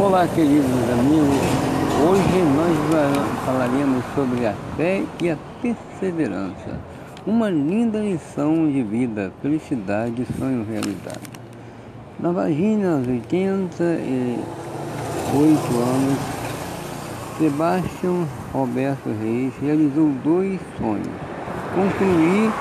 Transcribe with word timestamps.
Olá, 0.00 0.28
queridos 0.28 0.64
amigos. 0.92 1.42
Hoje 2.08 2.38
nós 2.54 2.72
falaremos 3.44 4.04
sobre 4.14 4.46
a 4.46 4.54
fé 4.76 5.02
e 5.20 5.28
a 5.28 5.36
perseverança. 5.60 6.78
Uma 7.26 7.50
linda 7.50 7.98
lição 7.98 8.70
de 8.70 8.80
vida, 8.80 9.32
felicidade 9.42 10.22
e 10.22 10.26
sonho 10.38 10.64
realizado. 10.70 11.20
Na 12.20 12.30
vagina, 12.30 12.98
aos 12.98 13.08
88 13.08 14.38
anos, 15.34 16.18
Sebastião 17.38 18.24
Roberto 18.52 19.10
Reis 19.20 19.52
realizou 19.60 20.10
dois 20.22 20.60
sonhos. 20.78 21.08
Concluir 21.74 22.52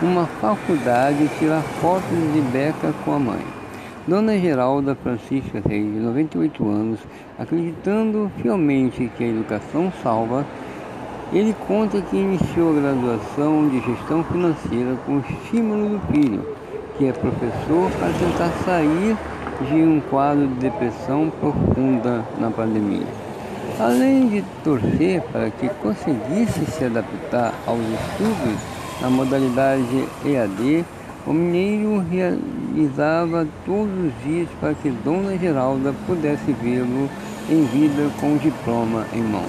uma 0.00 0.24
faculdade 0.40 1.24
e 1.24 1.28
tirar 1.38 1.60
fotos 1.82 2.32
de 2.32 2.40
beca 2.50 2.94
com 3.04 3.12
a 3.12 3.18
mãe. 3.18 3.55
Dona 4.08 4.38
Geralda 4.38 4.94
Francisca 4.94 5.60
Reis, 5.68 5.84
de 5.84 5.98
98 5.98 6.68
anos, 6.68 7.00
acreditando 7.36 8.30
fielmente 8.40 9.10
que 9.16 9.24
a 9.24 9.26
educação 9.26 9.92
salva, 10.00 10.46
ele 11.32 11.52
conta 11.66 12.00
que 12.00 12.16
iniciou 12.16 12.70
a 12.70 12.80
graduação 12.80 13.68
de 13.68 13.80
gestão 13.80 14.22
financeira 14.22 14.94
com 15.04 15.16
o 15.16 15.24
estímulo 15.28 15.88
do 15.88 16.12
filho, 16.12 16.46
que 16.96 17.06
é 17.06 17.12
professor, 17.12 17.90
para 17.98 18.12
tentar 18.12 18.52
sair 18.64 19.16
de 19.68 19.74
um 19.74 20.00
quadro 20.08 20.46
de 20.46 20.54
depressão 20.54 21.32
profunda 21.40 22.24
na 22.38 22.48
pandemia. 22.48 23.06
Além 23.80 24.28
de 24.28 24.44
torcer 24.62 25.20
para 25.32 25.50
que 25.50 25.68
conseguisse 25.82 26.64
se 26.64 26.84
adaptar 26.84 27.52
aos 27.66 27.80
estudos 27.80 28.56
na 29.00 29.10
modalidade 29.10 30.04
EAD, 30.24 30.84
o 31.26 31.32
mineiro 31.32 31.98
realizava 32.76 33.48
todos 33.64 33.90
os 34.06 34.12
dias 34.22 34.48
para 34.60 34.74
que 34.74 34.90
Dona 34.90 35.36
Geralda 35.38 35.94
pudesse 36.06 36.52
vê-lo 36.52 37.08
em 37.48 37.64
vida 37.64 38.10
com 38.20 38.34
o 38.34 38.38
diploma 38.38 39.06
em 39.14 39.22
mãos. 39.22 39.46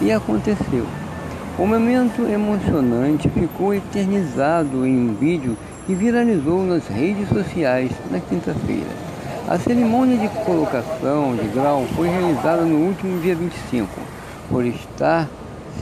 E 0.00 0.10
aconteceu. 0.10 0.86
O 1.58 1.66
momento 1.66 2.22
emocionante 2.22 3.28
ficou 3.28 3.74
eternizado 3.74 4.86
em 4.86 5.10
um 5.10 5.14
vídeo 5.14 5.56
que 5.86 5.94
viralizou 5.94 6.64
nas 6.64 6.86
redes 6.86 7.28
sociais 7.28 7.90
na 8.10 8.18
quinta-feira. 8.20 9.08
A 9.48 9.58
cerimônia 9.58 10.16
de 10.16 10.28
colocação 10.44 11.34
de 11.34 11.48
grau 11.48 11.84
foi 11.96 12.08
realizada 12.08 12.62
no 12.62 12.86
último 12.86 13.20
dia 13.20 13.34
25. 13.34 13.88
Por 14.48 14.64
estar 14.64 15.28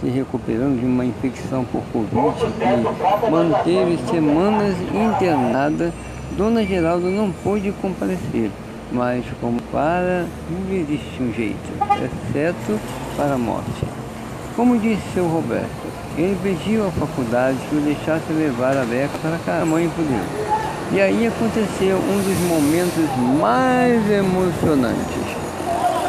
se 0.01 0.09
recuperando 0.09 0.81
de 0.81 0.87
uma 0.87 1.05
infecção 1.05 1.65
por 1.65 1.83
Covid 1.93 2.37
que 2.59 3.31
manteve 3.31 3.99
semanas 4.11 4.75
internada, 4.93 5.93
Dona 6.33 6.65
Geralda 6.65 7.09
não 7.09 7.31
pôde 7.31 7.73
comparecer, 7.81 8.51
mas 8.93 9.25
como 9.41 9.61
para 9.73 10.27
tudo 10.49 10.73
existe 10.73 11.23
um 11.23 11.33
jeito, 11.33 11.57
exceto 12.05 12.81
para 13.17 13.35
a 13.35 13.39
morte. 13.39 13.85
Como 14.55 14.79
disse 14.79 15.03
seu 15.15 15.27
Roberto, 15.27 15.69
ele 16.17 16.37
pediu 16.43 16.87
à 16.87 16.91
faculdade 16.91 17.59
que 17.69 17.77
o 17.77 17.81
deixasse 17.81 18.33
levar 18.33 18.77
a 18.77 18.85
beca 18.85 19.19
para 19.23 19.39
que 19.39 19.51
a 19.51 19.65
mãe 19.67 19.89
pudesse. 19.89 20.47
E 20.93 21.01
aí 21.01 21.27
aconteceu 21.27 21.97
um 21.97 22.23
dos 22.23 22.39
momentos 22.49 23.05
mais 23.41 24.11
emocionantes. 24.11 25.37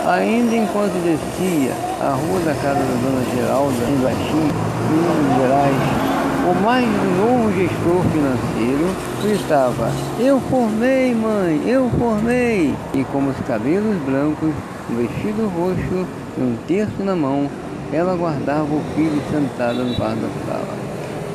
Ainda 0.07 0.55
enquanto 0.55 0.93
descia 1.03 1.73
a 1.99 2.11
rua 2.11 2.39
da 2.41 2.53
casa 2.53 2.79
da 2.79 2.95
Dona 3.01 3.25
Geralda, 3.35 3.83
em 3.89 3.97
Baixinho, 4.01 4.53
Minas 4.91 5.41
Gerais, 5.41 6.06
o 6.47 6.55
mais 6.63 6.87
novo 7.17 7.51
gestor 7.51 8.01
financeiro 8.05 8.95
gritava, 9.21 9.91
eu 10.17 10.39
formei 10.49 11.13
mãe, 11.13 11.61
eu 11.67 11.89
formei! 11.99 12.73
E 12.93 13.03
com 13.11 13.27
os 13.27 13.35
cabelos 13.45 13.97
brancos, 14.05 14.53
um 14.89 14.95
vestido 14.95 15.49
roxo 15.49 16.07
e 16.37 16.41
um 16.41 16.55
terço 16.65 17.03
na 17.03 17.17
mão, 17.17 17.49
ela 17.91 18.15
guardava 18.15 18.63
o 18.63 18.81
filho 18.95 19.21
sentado 19.29 19.83
no 19.83 19.93
bar 19.97 20.15
da 20.15 20.29
sala. 20.47 20.77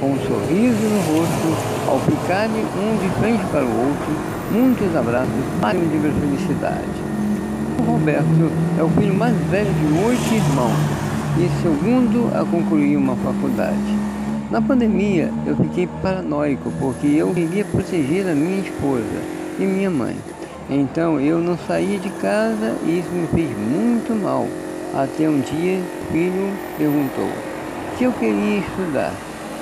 Com 0.01 0.12
um 0.12 0.19
sorriso 0.21 0.81
no 0.81 1.01
rosto, 1.12 1.91
ao 1.91 2.01
ficarem 2.01 2.65
um 2.65 2.97
de 2.97 3.11
frente 3.21 3.45
para 3.53 3.67
o 3.67 3.89
outro, 3.89 4.12
muitos 4.51 4.97
abraços, 4.97 5.28
máximo 5.61 5.91
de 5.91 5.99
felicidade. 6.21 7.12
Roberto 7.87 8.51
é 8.78 8.83
o 8.83 8.89
filho 8.89 9.15
mais 9.15 9.37
velho 9.51 9.72
de 9.75 10.05
oito 10.06 10.34
irmãos 10.34 11.03
e 11.37 11.51
segundo 11.62 12.31
a 12.34 12.45
concluir 12.47 12.97
uma 12.97 13.15
faculdade. 13.17 14.02
Na 14.53 14.61
pandemia, 14.61 15.33
eu 15.47 15.57
fiquei 15.57 15.89
paranoico 16.03 16.71
porque 16.79 17.07
eu 17.07 17.33
queria 17.33 17.65
proteger 17.65 18.29
a 18.29 18.35
minha 18.35 18.61
esposa 18.61 19.23
e 19.59 19.63
minha 19.63 19.89
mãe. 19.89 20.15
Então 20.69 21.19
eu 21.19 21.39
não 21.39 21.57
saía 21.57 21.99
de 21.99 22.11
casa 22.11 22.77
e 22.85 22.99
isso 22.99 23.09
me 23.11 23.27
fez 23.29 23.49
muito 23.57 24.15
mal. 24.15 24.47
Até 24.93 25.27
um 25.27 25.41
dia, 25.41 25.81
o 25.81 26.13
filho 26.13 26.53
perguntou 26.77 27.31
se 27.97 28.05
eu 28.05 28.13
queria 28.13 28.59
estudar. 28.59 29.15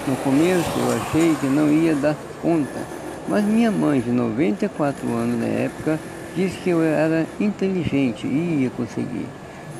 No 0.08 0.16
começo 0.16 0.68
eu 0.76 0.96
achei 0.96 1.36
que 1.36 1.46
não 1.46 1.72
ia 1.72 1.94
dar 1.94 2.16
conta, 2.42 2.80
mas 3.28 3.44
minha 3.44 3.70
mãe, 3.70 4.00
de 4.00 4.10
94 4.10 5.08
anos 5.08 5.38
na 5.38 5.46
época, 5.46 6.00
Disse 6.36 6.58
que 6.58 6.70
eu 6.70 6.80
era 6.80 7.26
inteligente 7.40 8.24
e 8.24 8.62
ia 8.62 8.70
conseguir. 8.70 9.26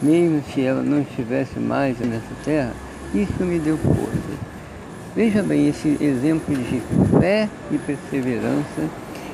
Mesmo 0.03 0.43
se 0.53 0.63
ela 0.63 0.83
não 0.83 1.01
estivesse 1.01 1.61
mais 1.61 1.97
nessa 2.01 2.35
terra, 2.45 2.73
isso 3.15 3.45
me 3.45 3.59
deu 3.61 3.79
força. 3.79 4.50
Veja 5.15 5.43
bem 5.43 5.69
esse 5.69 5.97
exemplo 6.01 6.55
de 6.55 6.83
fé 7.19 7.49
e 7.71 7.79
perseverança 7.79 8.89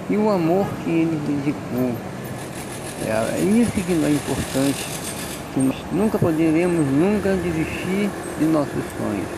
e 0.08 0.16
o 0.16 0.30
amor 0.30 0.66
que 0.82 0.90
ele 0.90 1.20
dedicou. 1.26 1.92
É, 3.06 3.10
é 3.10 3.40
isso 3.40 3.72
que 3.72 3.92
é 3.92 4.10
importante, 4.10 4.86
que 5.52 5.60
nós 5.60 5.76
nunca 5.92 6.18
poderemos 6.18 6.86
nunca 6.86 7.36
desistir 7.36 8.10
de 8.38 8.44
nossos 8.46 8.84
sonhos. 8.98 9.28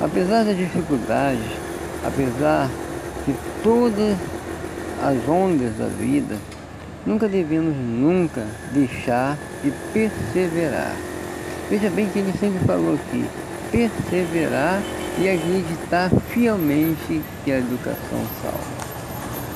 Apesar 0.00 0.44
das 0.44 0.56
dificuldades, 0.56 1.46
apesar 2.04 2.68
de 3.26 3.34
todas 3.62 4.16
as 5.02 5.28
ondas 5.28 5.76
da 5.78 5.86
vida, 5.86 6.36
Nunca 7.06 7.28
devemos 7.28 7.76
nunca 7.76 8.46
deixar 8.72 9.36
de 9.62 9.70
perseverar. 9.92 10.96
Veja 11.68 11.90
bem 11.90 12.08
que 12.08 12.18
ele 12.18 12.32
sempre 12.40 12.58
falou 12.66 12.94
aqui, 12.94 13.26
perseverar 13.70 14.82
e 15.18 15.28
acreditar 15.28 16.10
fielmente 16.30 17.22
que 17.44 17.52
a 17.52 17.58
educação 17.58 18.20
salva. 18.42 18.84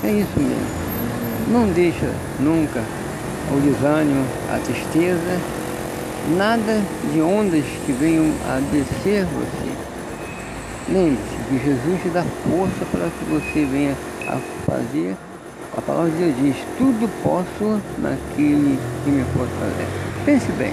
É 0.04 0.10
isso 0.10 0.38
mesmo. 0.38 0.88
Não 1.48 1.66
deixa 1.72 2.12
nunca 2.38 2.82
o 3.52 3.60
desânimo, 3.60 4.24
a 4.52 4.58
tristeza, 4.58 5.40
nada 6.36 6.82
de 7.12 7.20
ondas 7.20 7.64
que 7.86 7.92
venham 7.92 8.32
a 8.48 8.60
descer 8.72 9.24
você. 9.24 9.72
Lembre-se 10.90 11.36
que 11.48 11.64
Jesus 11.64 12.02
te 12.02 12.08
dá 12.10 12.22
força 12.22 12.84
para 12.90 13.08
que 13.10 13.24
você 13.24 13.64
venha 13.64 13.96
a 14.26 14.38
fazer 14.70 15.16
a 15.78 15.80
palavra 15.80 16.10
de 16.10 16.16
Deus 16.16 16.34
diz, 16.42 16.56
tudo 16.76 17.08
posso 17.22 17.80
naquele 17.98 18.76
que 19.04 19.10
me 19.10 19.24
fortalece. 19.26 19.86
Pense 20.24 20.50
bem 20.52 20.72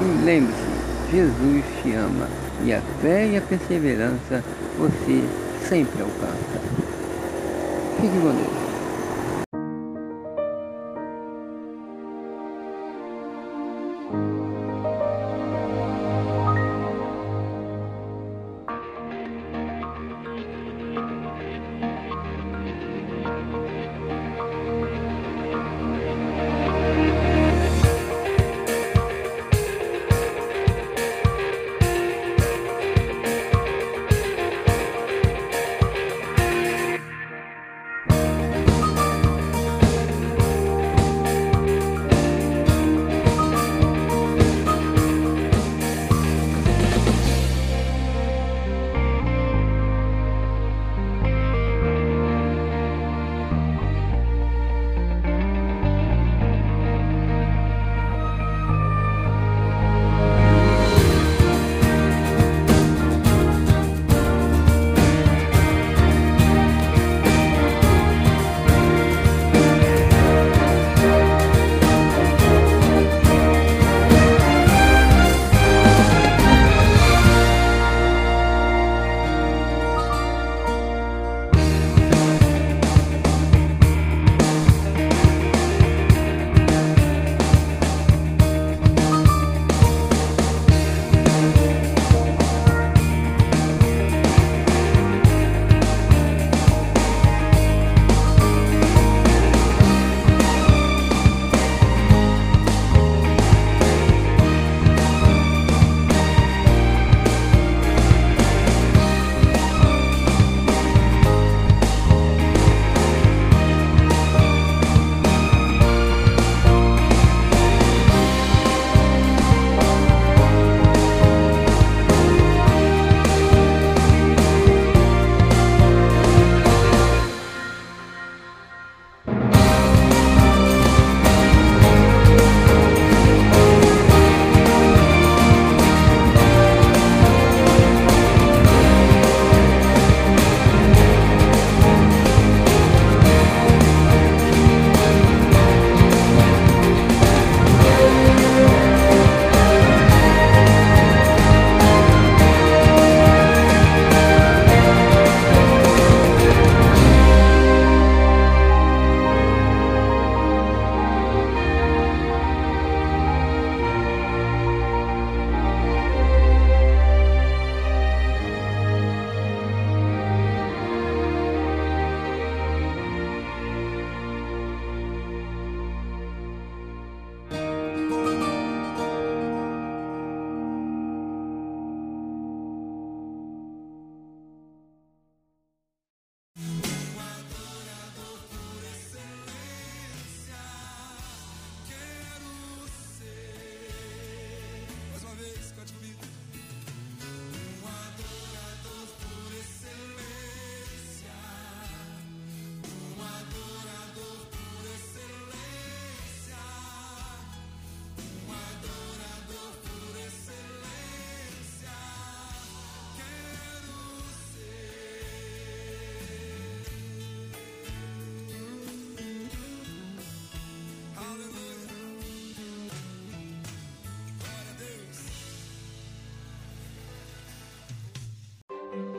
e 0.00 0.24
lembre-se, 0.24 1.12
Jesus 1.12 1.64
te 1.80 1.92
ama 1.94 2.26
e 2.64 2.72
a 2.72 2.80
fé 3.00 3.26
e 3.26 3.36
a 3.36 3.40
perseverança 3.40 4.42
você 4.78 5.22
sempre 5.68 6.02
alcança. 6.02 6.60
Fique 8.00 8.18
com 8.20 8.32
Deus. 8.32 8.69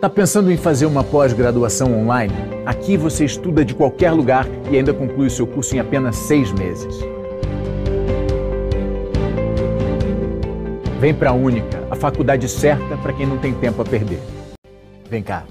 Tá 0.01 0.09
pensando 0.09 0.51
em 0.51 0.57
fazer 0.57 0.87
uma 0.87 1.03
pós-graduação 1.03 1.93
online? 1.93 2.33
Aqui 2.65 2.97
você 2.97 3.23
estuda 3.23 3.63
de 3.63 3.75
qualquer 3.75 4.09
lugar 4.09 4.47
e 4.71 4.75
ainda 4.75 4.91
conclui 4.91 5.29
seu 5.29 5.45
curso 5.45 5.75
em 5.75 5.79
apenas 5.79 6.15
seis 6.15 6.51
meses. 6.51 6.95
Vem 10.99 11.13
para 11.13 11.29
a 11.29 11.33
Única, 11.33 11.85
a 11.91 11.95
faculdade 11.95 12.49
certa 12.49 12.97
para 12.97 13.13
quem 13.13 13.27
não 13.27 13.37
tem 13.37 13.53
tempo 13.53 13.79
a 13.79 13.85
perder. 13.85 14.19
Vem 15.07 15.21
cá. 15.21 15.43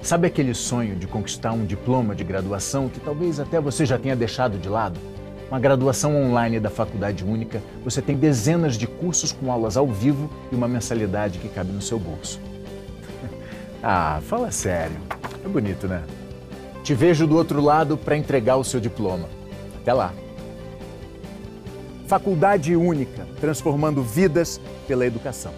Sabe 0.00 0.28
aquele 0.28 0.54
sonho 0.54 0.94
de 0.94 1.08
conquistar 1.08 1.50
um 1.50 1.66
diploma 1.66 2.14
de 2.14 2.22
graduação 2.22 2.88
que 2.88 3.00
talvez 3.00 3.40
até 3.40 3.60
você 3.60 3.84
já 3.84 3.98
tenha 3.98 4.14
deixado 4.14 4.56
de 4.56 4.68
lado? 4.68 5.00
Uma 5.50 5.58
graduação 5.58 6.14
online 6.14 6.60
da 6.60 6.70
Faculdade 6.70 7.24
Única, 7.24 7.60
você 7.82 8.00
tem 8.00 8.16
dezenas 8.16 8.76
de 8.76 8.86
cursos 8.86 9.32
com 9.32 9.50
aulas 9.50 9.76
ao 9.76 9.88
vivo 9.88 10.30
e 10.52 10.54
uma 10.54 10.68
mensalidade 10.68 11.40
que 11.40 11.48
cabe 11.48 11.72
no 11.72 11.82
seu 11.82 11.98
bolso. 11.98 12.38
Ah, 13.82 14.20
fala 14.22 14.50
sério. 14.50 14.96
É 15.44 15.48
bonito, 15.48 15.88
né? 15.88 16.02
Te 16.82 16.94
vejo 16.94 17.26
do 17.26 17.36
outro 17.36 17.60
lado 17.60 17.96
para 17.96 18.16
entregar 18.16 18.56
o 18.56 18.64
seu 18.64 18.80
diploma. 18.80 19.28
Até 19.80 19.92
lá. 19.92 20.12
Faculdade 22.06 22.74
Única, 22.74 23.26
transformando 23.40 24.02
vidas 24.02 24.60
pela 24.86 25.06
educação. 25.06 25.52